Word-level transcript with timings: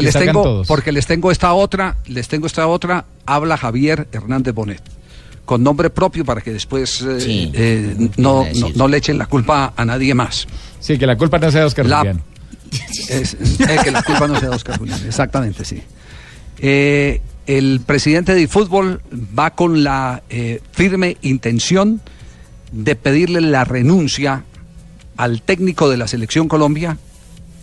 Que 0.00 0.02
les 0.06 0.14
tengo, 0.14 0.42
todos. 0.42 0.66
porque 0.66 0.92
les 0.92 1.06
tengo 1.06 1.30
esta 1.30 1.52
otra, 1.52 1.96
les 2.06 2.28
tengo 2.28 2.46
esta 2.46 2.66
otra, 2.66 3.04
habla 3.26 3.56
Javier 3.56 4.08
Hernández 4.12 4.54
Bonet, 4.54 4.82
con 5.44 5.62
nombre 5.62 5.90
propio 5.90 6.24
para 6.24 6.40
que 6.40 6.52
después 6.52 7.00
eh, 7.02 7.20
Sí, 7.20 7.50
eh, 7.54 7.94
¿qué 7.98 8.10
no, 8.22 8.44
no, 8.76 8.88
le 8.88 8.96
echen 8.98 9.18
la 9.18 9.26
culpa 9.26 9.72
a 9.76 9.84
nadie 9.84 10.14
más. 10.14 10.46
Sí, 10.80 10.98
que 10.98 11.06
la 11.06 11.16
culpa 11.16 11.38
no 11.38 11.50
sea 11.50 11.60
de 11.60 11.66
Oscar 11.66 11.86
La- 11.86 11.98
Julián. 11.98 12.22
Es- 13.08 13.34
eh, 13.60 13.78
que 13.82 13.90
la 13.90 14.02
culpa 14.02 14.26
no 14.28 14.38
sea 14.38 14.50
de 14.50 14.56
Oscar 14.56 14.78
Julián, 14.78 15.00
exactamente, 15.06 15.64
sí. 15.64 15.82
Eh, 16.58 17.20
el 17.46 17.80
presidente 17.86 18.34
de 18.34 18.46
fútbol 18.48 19.00
va 19.38 19.50
con 19.54 19.82
la 19.82 20.22
eh, 20.28 20.60
firme 20.72 21.16
intención 21.22 22.00
de 22.72 22.94
pedirle 22.96 23.40
la 23.40 23.64
renuncia 23.64 24.44
al 25.16 25.40
técnico 25.40 25.88
de 25.88 25.96
la 25.96 26.06
selección 26.08 26.46
Colombia, 26.46 26.98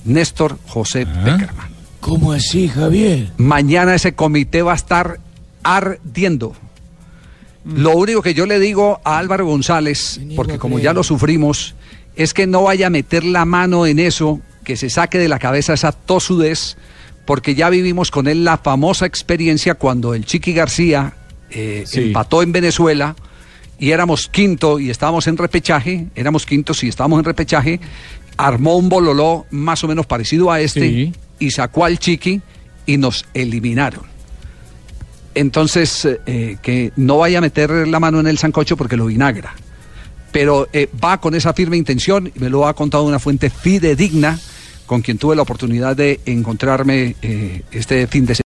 Néstor 0.06 0.58
José 0.68 1.06
Ah. 1.08 1.22
Peckerman. 1.24 1.75
¿Cómo 2.06 2.34
así, 2.34 2.68
Javier? 2.68 3.32
Mañana 3.38 3.96
ese 3.96 4.14
comité 4.14 4.62
va 4.62 4.74
a 4.74 4.76
estar 4.76 5.20
ardiendo. 5.64 6.54
Lo 7.66 7.98
único 7.98 8.22
que 8.22 8.36
yo 8.36 8.46
le 8.46 8.60
digo 8.60 9.02
a 9.04 9.18
Álvaro 9.18 9.48
González, 9.48 10.22
porque 10.36 10.60
como 10.60 10.78
ya 10.78 10.94
lo 10.94 11.02
sufrimos, 11.04 11.74
es 12.16 12.36
que 12.36 12.46
no 12.46 12.62
vaya 12.62 12.88
a 12.88 12.90
meter 12.92 13.24
la 13.24 13.46
mano 13.46 13.88
en 13.88 13.98
eso, 13.98 14.40
que 14.64 14.76
se 14.76 14.92
saque 14.92 15.18
de 15.18 15.28
la 15.30 15.40
cabeza 15.40 15.74
esa 15.74 15.94
tosudez, 15.94 16.78
porque 17.26 17.56
ya 17.56 17.72
vivimos 17.72 18.12
con 18.12 18.28
él 18.28 18.44
la 18.44 18.60
famosa 18.60 19.08
experiencia 19.08 19.74
cuando 19.74 20.14
el 20.14 20.26
Chiqui 20.26 20.54
García 20.54 21.14
eh, 21.50 21.86
Sí. 21.88 22.02
empató 22.02 22.44
en 22.44 22.52
Venezuela 22.52 23.16
y 23.80 23.90
éramos 23.90 24.28
quinto 24.28 24.78
y 24.80 24.92
estábamos 24.92 25.26
en 25.26 25.38
repechaje, 25.38 26.06
éramos 26.14 26.46
quintos 26.46 26.84
y 26.84 26.88
estábamos 26.88 27.18
en 27.18 27.26
repechaje, 27.26 27.80
armó 28.38 28.78
un 28.78 28.90
bololó 28.90 29.48
más 29.50 29.84
o 29.84 29.88
menos 29.88 30.06
parecido 30.06 30.52
a 30.52 30.62
este 30.62 30.82
Sí. 30.82 31.14
Y 31.40 31.52
sacó 31.52 31.86
al 31.86 32.00
Chiqui 32.00 32.42
y 32.86 32.98
nos 32.98 33.26
eliminaron. 33.34 34.04
Entonces, 35.34 36.08
eh, 36.26 36.58
que 36.62 36.94
no 36.96 37.18
vaya 37.18 37.40
a 37.40 37.42
meter 37.42 37.88
la 37.88 38.00
mano 38.00 38.20
en 38.20 38.28
el 38.28 38.38
sancocho 38.38 38.78
porque 38.78 38.96
lo 38.96 39.08
vinagra. 39.08 39.54
Pero 40.32 40.68
eh, 40.72 40.90
va 41.04 41.20
con 41.20 41.36
esa 41.36 41.54
firme 41.54 41.78
intención 41.78 42.32
y 42.34 42.40
me 42.40 42.50
lo 42.50 42.68
ha 42.68 42.74
contado 42.74 43.04
una 43.04 43.20
fuente 43.20 43.50
fidedigna 43.50 44.40
con 44.86 45.02
quien 45.02 45.18
tuve 45.18 45.36
la 45.36 45.42
oportunidad 45.42 45.96
de 45.96 46.20
encontrarme 46.26 47.16
eh, 47.22 47.64
este 47.72 48.08
fin 48.08 48.26
de 48.26 48.36
semana. 48.36 48.44